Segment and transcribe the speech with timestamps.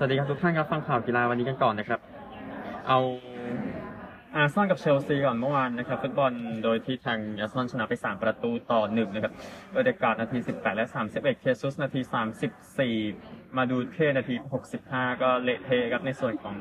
[0.00, 2.00] สวัสดีครับทุกท่านครับฟังข่าวกีฬาวันนี้กันก่อนนะครับ
[2.88, 2.98] เอา
[4.36, 6.32] อาร์เซนอลกับเชลซีก่อนเมื่อวานนะครับฟุตบอล
[6.64, 9.32] โดยที่ทางอาร์เซนอลชนะไป 3 ประตูต่อ 1 นะครับ
[9.72, 12.00] โอเดการ์ดนาที 18 และ 31 เชซุสนาที
[12.78, 14.34] 34 มาดูเอเก้นาที
[14.78, 16.54] 65 ก็เละเทครับในส่วนของ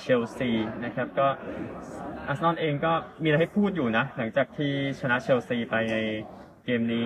[0.00, 0.50] เชลซี
[0.84, 1.28] นะครับก็
[2.26, 2.92] อาร์เซนอลเองก็
[3.22, 5.96] มีอะไรให้พูดอยู่นะ หลังจากที่ชนะเชลซีไปใน
[6.64, 7.04] เกมนี้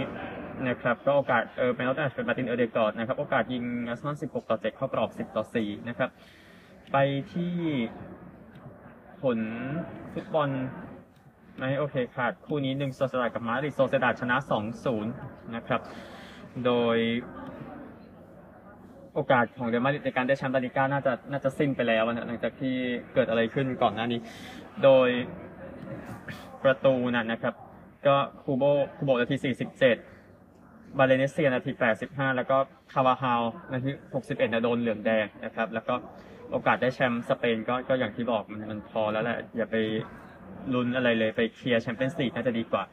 [0.68, 6.10] นะครับก็โอกาสเออเป็นโอกาสเป็นมาร์ติน โอเดการ์ดนะครับโอกาสยิงอาร์เซนอล16 ต่อ 7 เข้ากรอบ 10 ต่อ 4 นะครับ
[6.92, 6.96] ไป
[7.32, 7.54] ที่
[9.22, 9.38] ผล
[10.14, 10.48] ฟุตบอล
[11.58, 14.36] ไม่โอเคขาดคู่นี้หนึ่งโซเซียดาดกับมาดริดโซเซียดาดชนะ
[14.94, 15.80] 2-0 นะครับ
[16.64, 16.96] โดย
[19.14, 22.74] โอกาสของเรอัลมาดริดในการได้แชมป์ลาลีกาน่าจะน่าจะสิ้นไปแล้วนะหลังจากที่
[23.14, 24.20] เกิดอะไรขึ้นก่อนหน้านี้
[24.84, 25.08] โดย
[26.64, 27.54] ประตูน่ะนะครับ
[28.06, 28.64] ก็คูโบ
[28.96, 29.36] คูโบนาที
[29.82, 30.19] 47
[30.98, 31.72] บาร์เรเนเชียนาที
[32.04, 32.56] 85 แล้วก็
[32.92, 33.40] คาร์บาฆัล
[33.72, 35.94] นาที 61นะโดนเหลืองแดงนะครับ แล้วก็
[36.52, 39.76] โอกาสได้แชมป์สเปนก็ก็อย่างที่บอกมันมันพอแล้วแหละ อย่าไป
[40.74, 42.84] ลุ้นอะไรเลยไปเคลียร์แชมเปี้ยนส์ลีกน่าจะดีกว่า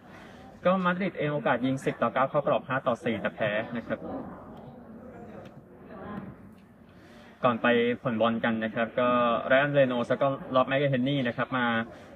[0.65, 3.99] ก็มาดริดเองโอกาสยิง 10 ต่อ 9 เข้ากรอบ 5 ต่อ 4 แต่แพ้นะครับ
[7.43, 7.67] ก่อนไป
[8.03, 9.09] ผลบอลกันนะครับ ก็
[9.47, 11.65] ไรนเรโนสแล้วก็ล็อบแมกเฮนนี่นะครับ มา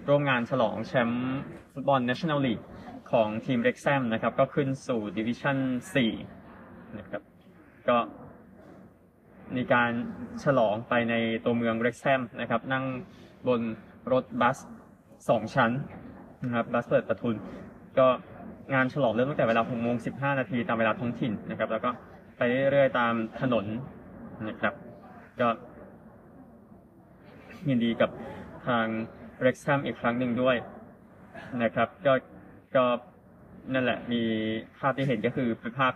[0.07, 1.39] ร่วมงานฉลองแชมป์
[1.73, 2.63] ฟุตบอล National League
[3.11, 5.57] ของทีมเร็กแซมนะครับ ก็ขึ้นสู่ดิวิชั่น
[6.25, 7.21] 4นะครับ
[7.89, 7.97] ก็
[9.55, 9.91] มีการ
[10.43, 12.85] ฉลองไปในตัวเมืองเร็กแซมนะครับ นั่ง
[13.47, 13.61] บน
[14.11, 14.57] รถบัส
[15.29, 15.71] สองชั้น
[16.43, 17.35] นะครับบัสเปิดประทุน
[17.99, 18.07] ก็
[18.73, 21.89] งานฉลองเริ่มตั้งแต่เวลา6โมง15 นาทีตามเวลาท้องถิ่นนะครับ แล้วก็
[22.37, 23.65] ไปเรื่อยๆตามถนน
[24.47, 24.73] นะครับ
[25.41, 25.47] ก็
[27.69, 28.09] ยินดีกับ
[28.67, 28.85] ทาง
[29.41, 30.55] เร็กแซมอีกครั้งหนึ่งด้วย
[31.63, 32.13] นะครับ ก็
[32.75, 32.85] ก็
[33.73, 34.21] นั่นแหละ มี
[34.79, 35.93] ภาพที่เห็นก็คือเป็นภาพ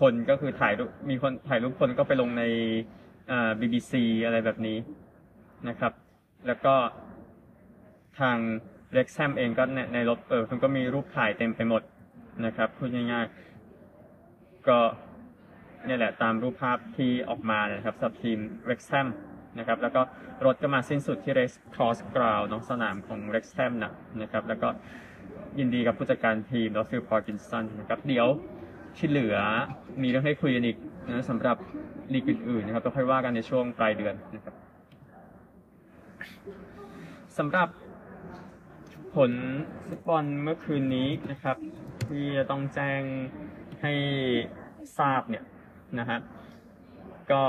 [0.00, 2.44] คนก็คือถ่ายรูปมีคนถ่ายรูปคนก็ไปลงใน
[3.30, 3.92] อ่า BBC
[4.24, 4.78] อะไรแบบนี้
[5.68, 5.92] นะครับ
[6.46, 6.74] แล้วก็
[8.20, 8.36] ทาง
[8.92, 11.82] เร็กแซมเองก็ในในรถเออมันก็มีรูปถ่ายเต็มไปหมด
[12.46, 14.78] นะครับพูดง่ายๆ ก็
[15.86, 19.08] เนี่ยแหละตามรูปภาพที่ออกมานะครับสับทีมเร็กแซม
[19.58, 20.02] นะครับแล้วก็
[20.46, 23.92] รถก็มาสิ้นสุดที่ Racecourse Ground น้องสนามของเร็กแซมนะ
[24.22, 24.68] นะครับแล้วก็
[25.58, 28.26] ยินดีกับผู้จัดการทีมดอฟิลพาร์กินสันนะครับเดี๋ยว
[28.96, 29.36] ที่เหลือ
[30.02, 30.76] มีเรื่องให้คุยกันอีก
[31.08, 31.56] นะสำหรับ
[32.12, 34.54] ลีกอื่นๆนะครับก็ค่อยว่ากันในช่วงปลายเดือนนะครับ
[37.38, 37.68] สำหรับ
[39.14, 39.32] ผล
[39.88, 41.56] ฟุตบอลเมื่อคืนนี้นะครับ
[42.06, 43.02] ที่จะต้องแจ้ง
[43.82, 43.92] ให้
[44.98, 45.44] ทราบเนี่ย
[45.98, 46.18] นะฮะ
[47.30, 47.42] ก็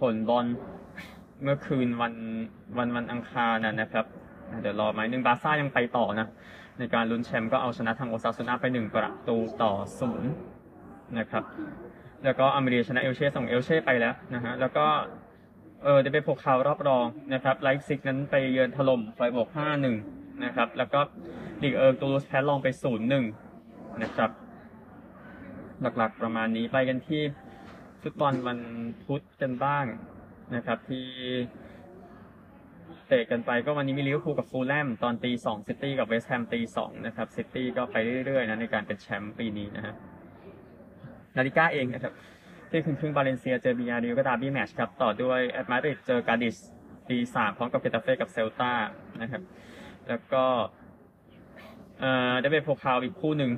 [0.00, 0.46] ผลบอล
[1.42, 2.14] เมื่อคืนวัน
[2.78, 4.06] วันวันอังคารนะนะครับ
[4.60, 6.28] เดี๋ยวรอไหมหนึ่งบาซ่ายังไปต่อนะ
[6.78, 10.30] ในการลุ้นแชมป์ก็เอาชนะทางโอซาซูน่าไปหนึ่งประตูต่อศูนย์
[11.18, 11.44] นะครับ
[12.24, 14.86] แล้วก็อเมริกาชนะเอลเช่ส่งเอลเช่ไปแล้วนะฮะ แล้วก็
[15.82, 19.96] เออได้ไปพกข่าวรอบรองนะครับไลป์ซิกนั้นไปเยือนถล่มไฟรบวร์กห้าหนึ่ง
[20.44, 21.00] นะครับ แล้วก็
[21.62, 23.24] ลีกเอิงตูลูสแพ้ล็องส์ไปศูนย์หนึ่ง
[24.02, 24.30] นะครับ
[25.96, 27.22] หลักๆประมาณนี้ไปกันที่
[28.02, 28.58] ฟุตบอลวัน
[29.04, 29.84] พุธกันบ้าง
[30.54, 31.06] นะครับที่
[33.12, 37.96] เตะกันไปก็วันนี้มีลิเวอร์พูลกับฟูแลมตอนตีสองซิตี้กับเวสต์แฮมตีสองนะครับซิตี้ก็ไป
[38.26, 39.94] เรื่อยๆนะในการเป็นแชมป์ปีนี้นะฮะ
[41.36, 42.12] ลาลีกาเองนะครับ
[42.70, 46.56] ที่ครึ่งครึ่งบาเลนเซียเจอบียาร์เรอัลก็ derby match ครับต่อด้วยแอตมาดริดเจอกาดิส
[47.08, 48.72] ตีสามพร้อมกับเกตาเฟ่กับเซลตา
[49.22, 49.42] นะครับ
[50.08, 50.44] แล้วก็
[52.00, 53.50] เอ่อเดเอฟเบ โพคาลอีกคู่หนึ่ง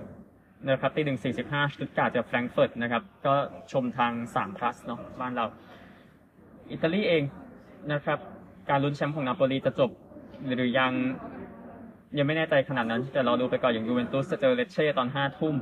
[0.70, 3.34] นะครับตีหนึ่งสี่สิบห้าชตุทท์การ์ทเจอแฟรงก์เฟิร์ตนะครับก็
[3.72, 5.46] ชมทางสามพลัสเนาะบ้านเรา
[6.70, 7.22] อิตาลีเอง
[7.94, 8.18] นะครับ
[8.70, 9.90] การลุ้นแชมป์ของนาโปลีจะจบ
[10.56, 10.92] หรือยัง
[12.18, 15.54] ยังไม่แน่ใจขนาดนั้น แต่เราดูไปก่อนอย่างยูเวนตุสจะเจอเลเช่ตอนห้าทุ่ม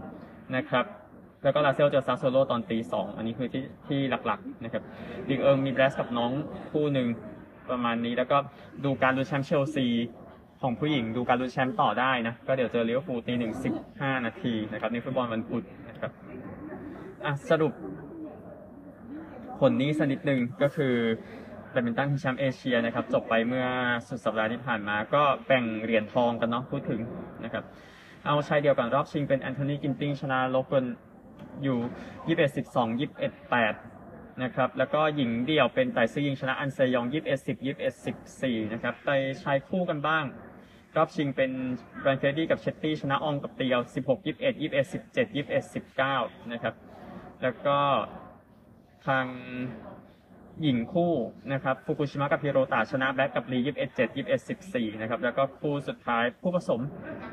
[0.56, 0.84] นะครับ
[1.42, 4.82] แล้วก็ลาซิโอเจอซาสซูโอโลตอนตีสองอันนี้คือที่ที่หลักๆนะครับ
[5.28, 6.30] ลีกเอิงมีแบรสต์กับน็องต์
[6.70, 7.08] คู่หนึ่ง
[7.70, 8.36] ประมาณนี้แล้วก็
[8.84, 9.86] ดูการลุ้นแชมป์เชลซี
[10.62, 16.10] ของผู้หญิงดูการลุ้นแชมป์ต่อได้นะ ก็เดี๋ยวเจอลิเวอร์พูลตีหนึ่งสิบห้านาทีนะครับในฟุตบอลวันพุธนะครับ
[17.24, 17.72] อะสรุป
[19.60, 20.94] ผลนี้สักนิดหนึ่งก็คือ
[21.72, 23.66] แบดมินตันชิงแชมป์เอเชียนะครับจบไปเมื่อ
[24.08, 27.00] สุดสัปดาห์ที่ผ่านมา ก็แบ่งเหรียญทองกันเนาะพูดถึง
[27.44, 27.64] นะครับ
[28.26, 31.78] เอาชายเดี่ยวกันรอบชิงเป็นแอนโทนีกินติงชนะโละเคียนยิว
[32.36, 39.10] 21 12 21 8นะครับแล้วก็หญิงเดี่ยวเป็นไต่ซื่อยิงชนะอันเซยอง 21 10 21 14นะครับไป
[39.42, 40.24] ชายคู่กันบ้าง
[40.96, 41.50] รอบชิงเป็น
[42.00, 45.74] แรนกีเรดดี้กับเชตตี้ชนะอองกับเตียว 16 21 21 17 21
[46.06, 46.74] 19นะครับ
[47.42, 47.78] แล้วก็
[49.06, 49.26] ทาง
[50.62, 51.12] หญิงคู่
[51.52, 56.80] นะครับฟุกุชิมะกับฮิโรตะชนะแบ็กกับลี21 7 21 14นะครับแล้วก็คู่สุดท้ายคู่ผสม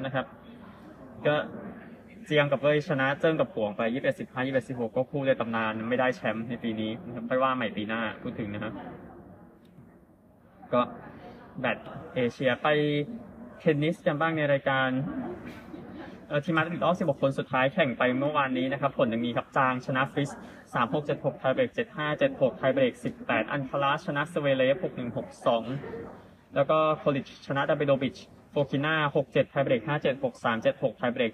[0.06, 0.26] นะครับ
[1.28, 1.36] ก็
[2.26, 8.74] เจียงกับเว่ยชนะเจิ้งกับหวงไป21 15 21 16ก็คู่ในตำนานไม่ได้แชมป์ในปีนี้นะครับไว้ว่าใหม่ปีหน้าพูดถึงนะครับ
[10.74, 10.82] ก็
[11.60, 11.78] แบด
[12.16, 12.68] เอเชียไป
[13.60, 14.90] เทนนิสกันบ้างในรายการ
[16.46, 20.30] ทีมมาดริดรอบ16 คนสุดท้ายแข่งไปเมื่อวานนี้นะครับ ผลยังมีครับจางชนะฟริตซ์
[20.74, 25.18] 36 76 tiebreak 75 76 tiebreak 18 อัลคาราซชนะซเวเรฟ61
[25.78, 28.18] 62 แล้วก็โคลิชชนะดาเบโดบิช
[28.52, 28.96] โฟกิน่า
[29.28, 31.32] 6-7ไทยเบรก5-7 6-3 7-6ไทยเบรก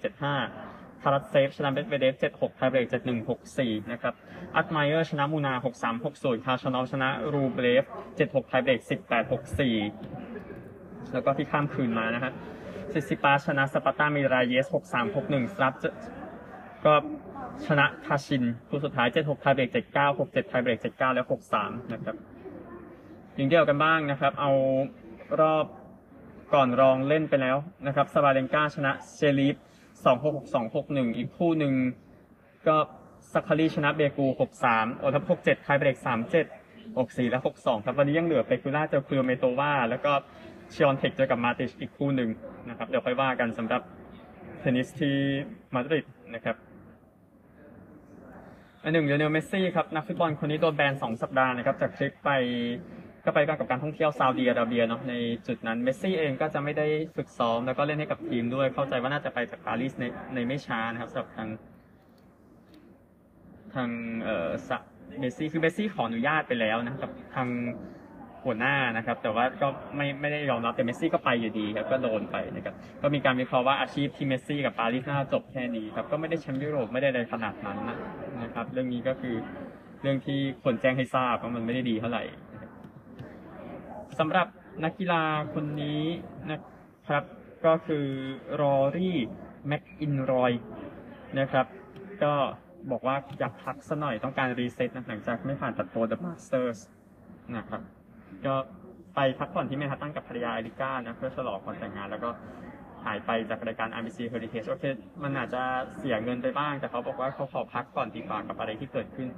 [0.50, 4.14] 7-5คารัตเซฟชนะเบดเวเดฟ7-6ไทเบรก7-1 6-4 นะครับ
[4.56, 7.84] อัตไมเออร์ชนะมูนา 6-3 6-0 คาชานอลชนะรูเบรฟ
[8.16, 9.32] 7-6ไทเบรก18
[10.22, 12.32] 6-4 แล้วก็ที่ข้ามคืนมานะฮะ
[12.96, 15.74] ซิซิปาชนะสปาร์ตามิราเยส 6-3 6-1สับ
[16.84, 16.94] ก็
[17.66, 21.26] ชนะคาชินคู่สุดท้าย 7-6ไทยเบรก 7-9 6-7ไทเบรก 7-9 แล้ว
[21.58, 22.16] 6-3 นะครับ
[23.38, 24.52] ยิงเดียวกันบ้างนะครับ เอา
[25.40, 25.66] รอบ
[26.54, 27.56] ก่อนรองเล่นไปแล้ว
[27.86, 29.56] นะครับซาบาเลนกาชนะเชลีฟ
[30.04, 31.74] 2-6 6-2 6-1 อีกคู่หนึ่ง
[32.68, 32.76] ก็
[33.32, 34.26] ซัคคารีชนะเบกู
[34.64, 40.12] 6-3 โอทับ6-7ไทเบรก 3-7 6-4 และ 6-2 ครับ วันนี้ยังเหลือเปกูล่าเจอคูเดอร์เมโตวาแล้วก็
[40.72, 42.30] ชเวียนเทคเจอกับมาติชอีกคู่หนึ่ง
[42.68, 43.82] นะครับเดี๋ยวค่อยว่ากันสำหรับ
[44.60, 45.16] เทนนิสที่
[45.74, 46.56] มาดริดนะครับ
[48.82, 52.30] อันหนึ่งลีโอเนลเมสซี่ครับนักฟุตบอลคนนี้โดนแบนสองสัปดาห์นะครับจากทริปไป
[53.24, 55.14] ก็ไปกับการท่องเที่ยวซาอุดีอาระเบียเนาะใน
[55.46, 56.86] จุดนั้นเมสซี่เองก็จะไม่ได้
[57.16, 60.04] ฝึกซ้อม แล้วก็เล่นให้กับทีมด้วยเข้าใจว่าน่าจะไปจากปารีสใน
[60.34, 61.48] ในไม่ช้านะครับสำหรับทาง
[63.74, 63.88] ทาง
[64.22, 64.48] เอ่อ
[65.20, 67.48] เมสซี่คือเมสซี่ขออนุญาตไปแล้วนะครับทาง
[68.46, 77.78] หัวหน้านะครับ แต่ว่าก็ไม่ไม่ได้ยอมรับแต่เมสซี่ก็ไปอยู่ดีครับก็โดนไปนะครับก็มีการวิเคราะห์ว่าอาชีพที่เมสซี่กับปารีสน่าจบแค่นี้ครับก็ไม่ได้แชมป์ยุโรปไม่ได้อะไรขนาดนั้น
[78.42, 79.36] นะครับ เรื่องนี้ก็คือ
[80.02, 82.24] เรื่องที่คนแจ้งให้ทราบว่ามันไม่ได้ดีเท่าไหร่
[84.18, 84.46] สำหรับ
[84.84, 85.22] นักกีฬา
[85.54, 86.02] คนนี้
[86.50, 86.58] นะ
[87.08, 87.24] ครับ
[87.66, 88.06] ก็คือ
[88.60, 89.16] รอรี่
[89.66, 90.52] แม็คอิลรอย
[91.38, 91.66] นะครับ
[92.22, 92.32] ก็
[92.90, 96.78] บอกว่าอยากพักสักหน่อยต้องการ reset นะหลังจากไม่ผ่านตัดโปร The Masters
[97.56, 97.80] นะครับ
[98.46, 98.54] ก็
[99.14, 102.30] ไปพักผ่อนที่แมนฮัตตันกับภรรยาอริก้านะเพื่อฉลองวันแต่งงานแล้วก็
[103.04, 104.84] หายไปจากรายการ RBC Heritage โอเค
[105.22, 105.62] มันอาจจะ
[105.98, 109.28] เสียเงินไปบ้าง แต่เขาบอกว่าเขาขอพักก่อนดีกว่ากับอะไรที่เกิดขึ้น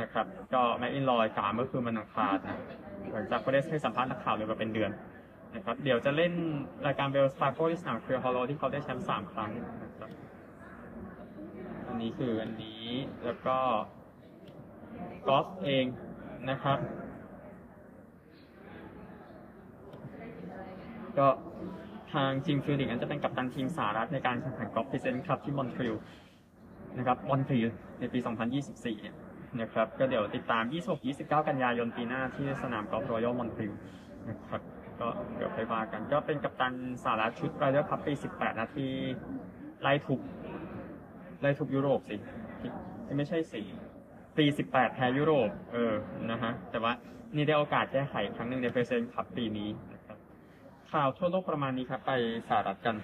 [0.00, 2.58] นะครับ ก็แม็คอิลรอยกล่าวเมื่อคืนวันอังคารนะ
[3.12, 4.90] หลังจากก็ได้ให้สัมภาษณ์นักข่าวเลยมาเป็นเดือน
[5.54, 6.32] นะครับ เดี๋ยวจะเล่น
[6.86, 9.50] รายการ Wells Fargo ที่สนามเควลฮอลโลว์ที่เขาได้แชมป์สามครั้ง
[9.82, 10.10] นะครับ
[11.86, 12.84] อันนี้คืออันนี้
[13.24, 13.58] แล้วก็
[15.28, 15.84] กอล์ฟเอง
[16.50, 16.78] นะครับ
[21.18, 21.28] ก็
[22.12, 25.94] ทางจิมฟิวริกนั้นจะเป็นกัปตันทีมสหรัฐในการแข่งขันกอล์ฟ Presidents Cup ที่มอนทรีล
[26.98, 27.68] นะครับมอนทรีล
[28.00, 28.18] ในปี
[28.60, 29.16] 2024เนี่ย
[29.60, 30.64] นะครับก็เดี๋ยวติดตาม
[31.06, 33.72] 26-29 กันยายนปีหน้าที่สนามกอล์ฟรอยัลมอนทรีล
[34.28, 34.60] นะครับ
[35.00, 38.88] ก็เดี๋ยวไปว่ากัน ก็เป็นกัปตันสหรัฐชุดไรเดอร์คัพปี 18 นะที่
[39.82, 40.20] ไล่ทุบ
[41.40, 42.16] ไล่ทุบยุโรปสิ
[43.16, 43.60] ไม่ใช่สิ
[44.38, 45.94] ปี 18 แพ้ยุโรป เออ
[46.30, 46.92] นะฮะ แต่ว่า
[47.34, 49.95] นี่ได้โอกาสแก้ไขครั้งหนึ่งใน Presidents Cup ปีนี้
[50.92, 52.12] ข่าวทั่วโลกประมาณนี้ครับ ไป
[52.48, 52.96] สหรัฐกัน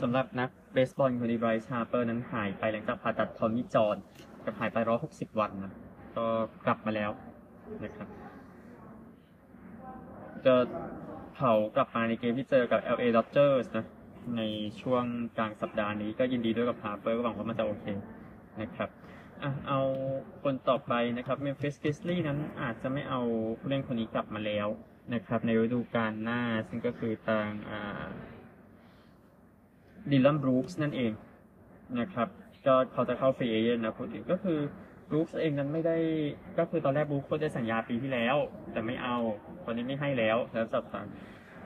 [0.00, 3.96] สำหรับนักเบสบอลคนนี้ไบรซ์ฮาร์เปอร์นั้นหายไปหลังจากผ่าตัดทอมมี่จอห์น
[4.44, 4.76] กับหายไป
[5.08, 5.72] 160 วันนะ
[6.16, 6.26] ก็
[6.66, 7.10] กลับมาแล้ว
[7.84, 8.08] นะครับ
[10.44, 10.54] จะ
[11.36, 13.86] เขากลับมาในเกมที่เจอกับ LA Dodgers นะ
[14.36, 14.42] ใน
[14.80, 15.04] ช่วง
[15.38, 17.86] กลางสัปดาห์นี้ก็ยินดีด้วยกับฮาร์เปอร์ก็หวังว่ามันจะโอเค
[18.60, 18.90] นะครับ
[19.42, 19.80] อะเอา
[20.42, 23.20] คนต่อไปนะครับ Memphis Grizzlies นั้นอาจจะไม่เอา
[23.58, 24.68] ผู้เล่นคนนี้กลับมาแล้ว
[25.14, 28.04] นะครับ ในฤดูกาลหน้าซึ่งก็คือทางอ่า
[30.10, 31.12] ดิลลอนบรูคส์นั่นเอง
[32.00, 32.28] นะครับ
[32.66, 34.58] ก็เขาจะเข้า free agent นะพูดถึงก็คือ
[35.08, 35.96] บรูคส์เองนั้นไม่ได้
[36.58, 38.36] ก็คือตอนแรกบรูคส์ได้สัญญาปีที่แล้ว
[38.72, 39.16] แต่ไม่เอา
[39.64, 41.06] ตอนนี้ไม่ให้แล้วแล้วสับสน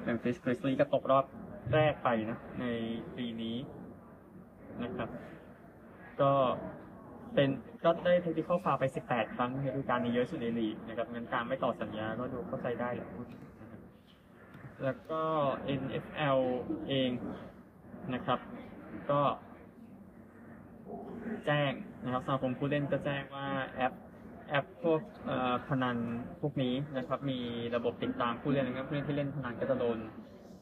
[0.07, 1.25] Memphis Grizzlies ก็ตกรอบ
[1.75, 2.67] แรกไปนะใน
[3.17, 3.57] ปีนี้
[4.83, 5.09] นะครับ
[6.21, 6.33] ก็
[7.35, 7.49] เป็น
[7.85, 13.09] ก็ได้เทคนิคฟาวไป 18 ครั้งในฤดูกาลนี้เยอะสุดในลีกนะครับงั้นการไม่ต่อสัญญาก็ดูเข้าใจได้แหละ
[14.85, 15.23] แล้วก็
[15.81, 16.39] NFL
[16.89, 17.11] เอง
[18.15, 18.39] นะครับ
[19.11, 19.21] ก็
[21.47, 21.73] แจ้ง
[22.05, 23.93] นะครับสมาคมผู้เล่นก็แจ้งว่าแอป
[24.49, 25.01] แอปพวก
[25.69, 25.97] พนัน
[26.41, 27.39] พวกนี้นะครับ มี
[27.77, 29.99] ระบบติดตามผู้เล่นนะครับผู้เล่นที่เล่นพนันก็จะโดน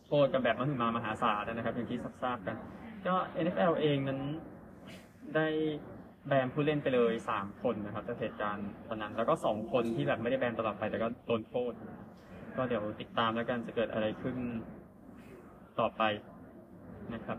[0.06, 2.56] โทษกันแบบมหึมามหาศาลนะครับอย่างที่ทราบกัน
[3.06, 3.14] ก็
[3.44, 4.20] NFL เองนั้น
[5.34, 5.48] ได้
[6.26, 11.72] แบนผู้เล่นไปเลย3คนนะครับจากเหตุการณ์พนันแล้วก็2คนที่แบบไม่ได้แบนตลอดไปแต่ก็โดนโทษ
[12.56, 14.36] ก็เดี๋ยวติดตามแล้วกันจะเกิดอะไรขึ้น
[15.80, 16.02] ต่อไป
[17.14, 17.38] นะครับ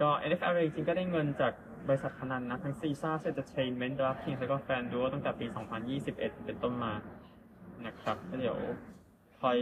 [0.00, 1.52] ก็ NFL เองจริงๆก็ได้เงินจาก
[1.88, 5.46] บริษัทพนันนะทั้ง Caesars Entertainment DraftKings แล้วก็ FanDuel ตั้งแต่ปี
[5.94, 6.92] 2021 เป็นต้นมา
[7.86, 8.58] นะครับก็เดี๋ยว
[9.40, 9.58] คอย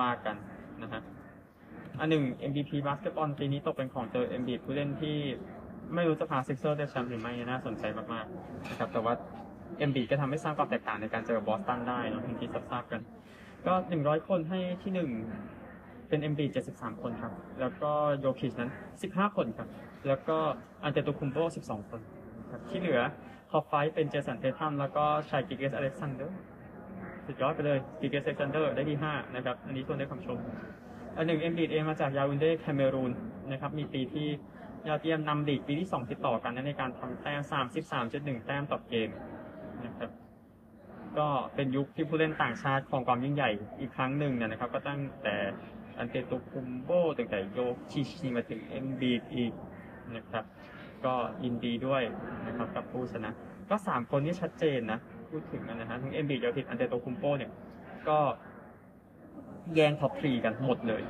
[0.00, 0.36] ว่ากัน
[0.82, 1.02] นะฮะ
[2.00, 5.16] อันหนึ่ง MVP บาสเกตบอลปีนี้ตกเป็นของเจอ MVP ผู้เล่นที่
[5.94, 9.14] ไม่รู้จะพาซิกเซอร์ได้แชมป์หรือไม่น่าสนใจมากๆนะครับแต่ว่า
[9.78, 13.00] เอ็มบีดก็ทำให้สร้างความแตกต่างในการเจอบอสตันได้เนอะอย่างที่ทราบกัน
[13.66, 14.92] ก็100คนให้ที่
[15.56, 16.40] 1เป็น MB
[16.72, 17.90] 73 คนครับ แล้วก็
[18.20, 18.70] โยคิชนั้น
[19.04, 19.68] 15 คนครับ
[20.08, 20.38] แล้วก็
[20.84, 22.00] อันเตโตคุมโบ12 คน
[22.50, 23.00] ครับที่เหลือ
[23.50, 26.38] top five เป็นเจสันเททัมแล้วก็ไชกิลเจียสอเล็กซานเดอร์
[27.26, 30.38] สุดยอดไปเลยกิลเจียสอเล็กซานเดอร์ได้ที่ 5 นะครับ อันนี้ควรได้คำชม
[31.16, 33.12] อันหนึ่ง MB เองมาจากยาอุนเดแคเมอรูน
[33.52, 34.28] นะครับ มีปีที่
[34.88, 37.40] ยอดเยี่ยมนำลีกปีที่ 2 ติดต่อกันนะในการทำแต้ม
[37.92, 39.10] 33.1 แต้มต่อเกม
[39.86, 40.10] นะครับ
[41.18, 43.50] ก็เป็นยุคที่ผู้เล่นต่างชาติของความยิ่งใหญ่
[43.80, 45.36] อีกครั้งหนึ่งนะครับ ก็ตั้งแต่
[45.98, 47.58] อันเตโตคุมโบตั้งแต่โย
[47.90, 49.52] คิชมาถึงเอ็มบีดอีก
[50.16, 50.44] นะครับ
[51.04, 51.14] ก็
[51.44, 52.02] ยินดีด้วย
[52.46, 53.30] นะครับกับผู้ชนะ
[53.70, 54.98] ก็สามคนนี้ชัดเจนนะ
[55.30, 57.52] พูดถึงนะฮะทั้งเอ็มบีดโยคิชอันเตโตคุมโบเนี่ย
[58.08, 58.18] ก็
[59.74, 61.02] แย่ง top three กันหมดเลย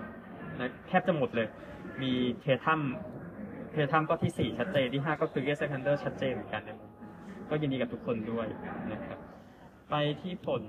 [0.60, 1.46] นะแทบจะหมดเลย
[2.02, 2.80] มีเททัม
[3.76, 6.78] เททัมก็ที่สี่ชัดเจนที่ห้าก็คืออเล็กซานเดอร์ชัดเจนเหมือนกันนะ
[7.50, 8.46] ก็ยินดีกับทุกคนด้วย
[8.92, 9.18] นะครับ
[9.90, 10.62] ไปที่ผล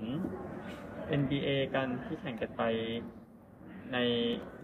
[1.20, 2.62] NBA กันที่แข่งกันไป
[3.92, 3.98] ใน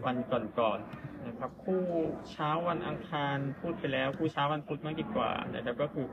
[0.05, 0.17] วัน
[0.59, 1.83] ก่อนๆนะครับ คู่
[2.31, 6.05] เช้าวันอังคารพูดไปแล้ว คู่เช้าวันพุธมากดีกว่านะครับก็คือ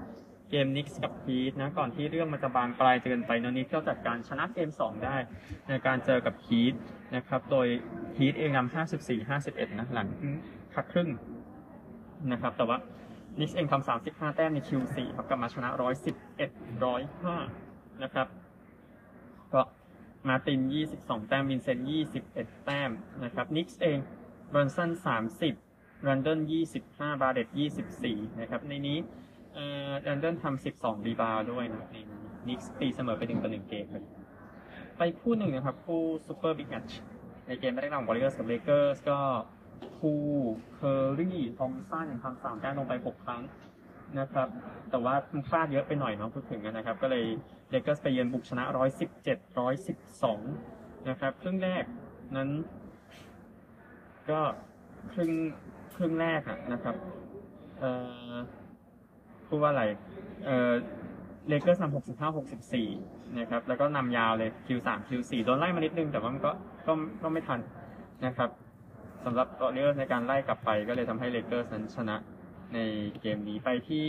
[0.50, 5.16] เกมนิกส์กับฮีทนะก่อนที่เรื่องมันจะบานปลายเกินไปนนิกก็จัดการชนะเกม 2 ได้
[5.68, 6.74] ในการเจอกับฮีท
[7.16, 7.66] นะครับ โดย
[8.18, 8.74] ฮีทเองนำ
[9.18, 10.08] 54-51 นะหลัง
[10.74, 11.08] พักครึ่ง
[12.32, 12.78] นะครับ แต่ว่า
[13.40, 15.68] นิกส์เองทำ35แต้มใน Q4 ครับกลับมาชนะ
[16.26, 16.42] 111
[17.22, 18.26] 105นะครับ
[19.54, 19.60] ก็
[20.28, 20.60] มาร์ติน
[20.94, 21.86] 22แต้มวินเซนต์
[22.24, 22.90] 21แต้ม
[23.24, 23.98] นะครับนิกส์เอง
[24.52, 24.90] บรอนสัน
[25.48, 26.38] 30รันเดน
[26.80, 27.48] 25บาร์เร็ตต์
[27.94, 28.98] 24นะครับ ในนี้
[29.54, 34.04] เอ่อแรนเดิลทำ12รีบาวด์ด้วยนะในนี้นิกส์ตีเสมอไป1ต่อ1เกมเลย
[34.98, 37.00] ไปคู่หนึ่งนะครับ คู่ซูเปอร์บิ๊กแมตช์
[37.46, 39.18] ในเกมแรกระหว่างวอริเออร์สกับเลเกอร์สก็
[39.98, 40.12] คู่
[40.74, 43.42] เคอรี่ทอมสันทำสามแต้มลงไป6ครั้ง
[44.20, 44.48] นะครับ
[44.90, 47.24] แต่ว่ามันพลาดเยอะไปหน่อยเนาะพูดถึงนะครับ ก็เลย
[47.70, 48.64] เลเกอร์สไปเยือนบุกชนะ
[49.26, 49.38] 117
[50.26, 51.84] 112นะครับครึ่งแรก
[52.36, 52.48] นั้น
[54.30, 54.40] ก็
[55.12, 55.30] ครึ่ง
[55.96, 56.96] ครึ่งแรกอะนะครับ
[57.78, 57.90] เอ่
[58.32, 58.34] อ
[59.46, 59.84] พูดว่าอะไร
[60.44, 60.72] เอ่อ
[61.48, 62.36] เลเกอร์นำ65
[62.82, 66.52] 64นะครับ แล้วก็นำยาวเลย Q3 Q4 โดนไล่มานิดนึง แต่ว่ามันก็
[66.86, 67.60] ก็ก็ไม่ทัน
[68.26, 68.50] นะครับ
[69.24, 72.16] สำหรับวอริเออร์ในการไล่กลับไปก็เลยทำให้เลเกอร์นั้นชนะ
[72.74, 72.78] ใน
[73.20, 74.06] เกมนี้ไปที่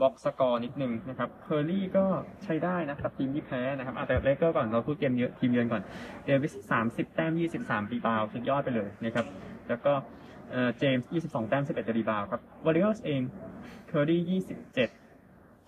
[0.00, 2.04] box score นิดนึงนะครับเคอร์รี่ก็
[2.44, 5.82] ใช้ได้นะครับ ทีมที่แพ้นะครับอะแต่เลเกอร์ก่อนเราพูดเกมเยอะทีมเยือนก่อน
[6.24, 9.26] เดวิสสามสิบแต้มยี่สิบสาม rebound สุดยอดไปเลยนะครับ
[9.68, 9.92] แล้วก็
[10.50, 13.20] เอ่อเจมส์ยี่สิบสองแต้มสิบเอ็ด rebound ครับวอริเออร์เอง
[13.88, 14.88] เคอร์รี่ยี่สิบเจ็ด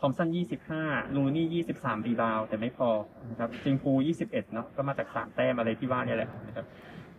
[0.00, 2.88] ทอมสันยี่สิบห้าลูนี่ยี่สิบสาม rebound แต่ไม่พอ
[3.30, 6.66] นะครับจิงฟูยี่สิบเอ็ดเนาะก็มาจากสามแต้มอะไรที่ว่าเนี่ยแหละนะครับ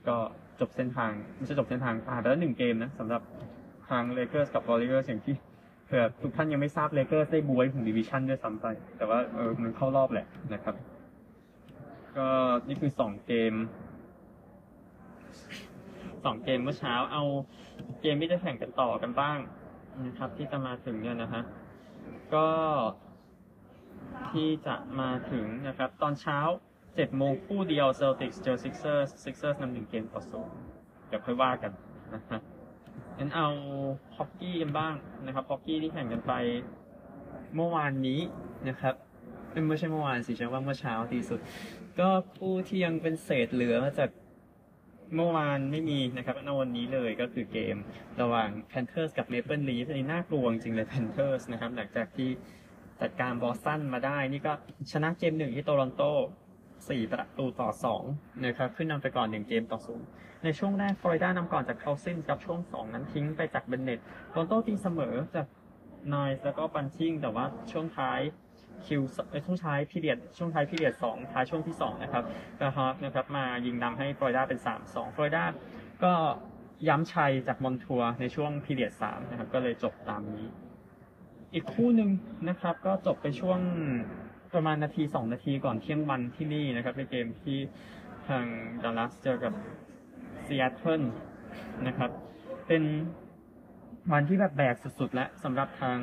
[0.07, 0.17] ก็
[0.59, 3.21] จบเส้นทางไม่ใช่จบเส้นทางผ่านไปแล้วหนึ่งเกมนะสำหรับ
[3.89, 5.35] ทางเลเกอร์สกับวอริเออร์อย่างที่
[5.85, 8.65] เผื่อทุกท่านยังไม่ทราบเลเกอร์สได้บ๊วยถึง division ด้วยซ้ำไป
[8.97, 10.75] แต่ว่าเออมันเข้ารอบแหละนะครับ
[12.17, 12.27] ก็
[12.67, 13.53] นี่คือสองเกม
[16.25, 17.23] สองเกมเมื่อเช้าเอา
[18.01, 19.37] เกมที่จะแข่งกันต่อกันบ้าง
[20.05, 21.43] นะครับ ที่จะมาถึงเนี่ยนะฮะ
[22.35, 22.47] ก็
[24.31, 26.39] ที่จะมาถึงนะครับ ตอนเช้า
[26.95, 30.57] เจ็ดโมงคู่เดียวเซลติกเจอซิกเซอร์ซิกเซอร์นำหนึ่งเกมต่อศูนย์
[31.07, 31.71] เดี๋ยวค่อยว่ากัน
[32.13, 32.41] นะฮะ
[33.17, 33.47] งั้นเอา
[34.15, 34.93] ฮอกกี้กันบ้าง
[35.25, 36.33] นะครับฮอกกี้ที่แข่งกันไป
[37.55, 38.19] เมื่อวานนี้
[38.67, 38.95] นะครับ
[39.67, 41.39] ไม่ใช่เมื่อวานสิใช่ว่าเมื่อเช้าดีสุด
[41.99, 44.09] ก็ผู้ที่ยังเป็นเศษเหลือมาจาก
[45.15, 47.75] เมื่อวานไม่มีนะครับในวันนี้เลยก็คือเกม
[48.21, 52.29] ระหว่าง Panthers กับ Maple Leafs อันนี้น่ากลัวจริงเลย Panthers นะครับ หลังจากที่
[53.01, 54.53] จัดการบอสตันมาได้ นี่ก็
[54.91, 56.03] ชนะเกมหนึ่งที่โตรอนโต
[56.89, 58.03] สี่ประตูต่อสอง
[58.45, 60.07] นะครับ ขึ้นนำไปก่อนหนึ่งเกมต่อศูนย์
[60.43, 63.99] ในช่วงแรกฟลอริดานำก่อนจากเคาซินกับช่วง 2 นั้นทิ้งไปจากเบนเน็ต
[64.31, 65.47] โตรอนโตตีเสมอจาก
[66.13, 68.19] นายแล้วก็บันติ้งแต่ว่าช่วงท้าย
[68.85, 69.01] Q
[69.45, 72.23] ช่วงท้าย period ช่วงท้าย period 2ท้ายช่วงที่2นะครับ
[72.59, 75.43] กระฮอกนะครับมายิงนำให้ฟลอริดาเป็น3-2ฟลอริดา
[76.03, 76.13] ก็
[76.87, 80.47] ย้ำชัยจากมอนทัวร์ในช่วง period 3นะครับก็เลยจบตามนี้
[81.53, 82.09] อีกคู่หนึ่ง
[82.49, 83.59] นะครับก็จบไปช่วง
[84.53, 87.57] ประมาณนาที2นาทีก่อนเที่ยงวันที่นี่นะครับในเกมที่
[88.27, 88.45] ทาง
[88.83, 89.53] ดัลลัสเจอกับ
[90.45, 91.01] ซีแอตเทิล
[91.87, 92.11] นะครับ
[92.67, 92.83] เป็น
[94.11, 95.97] วันที่แบบแบกสุดๆแล้วสำหรับทาง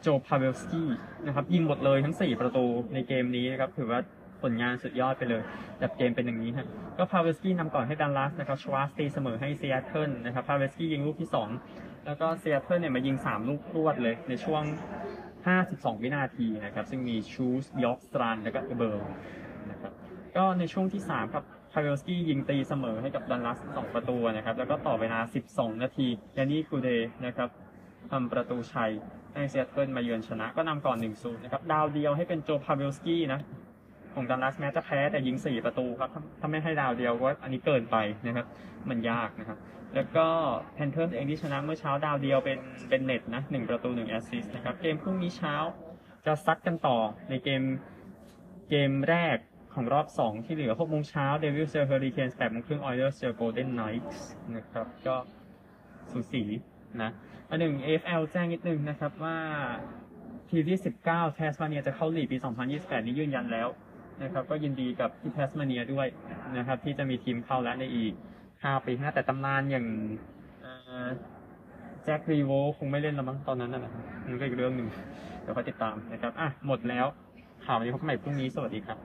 [0.00, 0.88] โจพาเวลสกี้
[1.26, 2.64] นะครับ ยิงหมดเลยทั้ง 4 ประตู
[2.94, 4.00] ในเกมนี้นะครับ ถือว่า
[4.42, 5.42] ผลงานสุดยอดไปเลย
[5.78, 6.66] แบบเกมเป็นอย่างนี้ฮะ
[6.98, 11.30] ก็พาเวลสกี้นำก่อนให้ดัลลัสนะครับชวาสตีเสมอให้ซีแอตเทิลนะครับพาเวลสกี้ยิงลูกที่
[11.66, 14.62] 2 แล้วก็ซีแอตเทิลเนี่ยมายิง 3 ลูกรวดเลยในช่วง
[15.48, 19.06] 52 วินาทีนะครับ ซึ่งมีชูสยอกสตรันแล้วก็เอเบิร์
[19.70, 19.92] นะครับ
[20.36, 25.18] ก็ในช่วงที่ 3 ครับพาเวลสกี้ยิงตีเสมอให้กับดัลลัส2ประตูนะครับ แล้วก็ต่อเวลา
[25.50, 26.88] 12 นาทียานี่คูเด
[27.26, 27.48] นะครับ
[28.10, 28.92] ทำประตูชัย
[29.34, 33.40] ให้เซียเทิลมาเยือนชนะก็นำก่อน1-0นะครับ ดาวเดียวให้เป็นโจพาเวลสกี้นะ
[34.14, 38.46] ของดัลลัสแม้จะแพ้แต่ยิง4ประตูครับถ้าไม่ให้ดาวเดียวก็อันนี้เกินไปนะครับ
[38.88, 39.58] มันยากนะครับ
[39.94, 40.26] แล้วก็
[40.74, 45.54] แพนเทอร์เองที่ชนะเมื่อเช้าดาวเดียวเป็นเบนเน็ตนะหนึ่งประตูหนึ่ง assist นะครับ เกมพรุ่งนี้เช้า
[46.26, 46.98] จะซัดกันต่อ
[47.30, 47.62] ในเกม
[48.70, 49.36] เกมแรก
[49.74, 54.24] ของรอบ 2 ที่เหลือ6โมงเช้าเดวิลเจอเฮอริเคนส์8โมงครึ่งออยเลอร์เจอโกลเด้นไนท์
[54.56, 55.16] นะครับ ก็
[56.10, 56.42] สูสี
[57.02, 57.10] นะ
[57.48, 59.36] อันหนึ่ง AFL แจ้งนิดนึงนะครับว่า
[60.50, 62.36] ทีมที่ 19 แทสมาเนียจะเข้าลีกปี
[62.72, 63.68] 2028 นี้ยืนยันแล้ว
[64.22, 66.06] นะครับ ก็ยินดีกับที่แทสมาเนียด้วย
[66.56, 68.12] นะครับ ที่จะมีทีมเข้าแล้วในอีก
[68.48, 69.86] 5 ปีข้างหน้าแต่ตำนานอย่าง
[72.04, 74.88] แจ็ครีโวคงไม่เล่นแล้วมั้งตอนนั้นนะนะครับมันก็อีกเรื่องหนึ่ง
[75.42, 77.06] เดี๋ยวคอยติดตามนะครับอะหมดแล้ว
[77.64, 78.98] ข่าววันนี้พบกันใหม่พรุ่งนี้สวัสดีครับ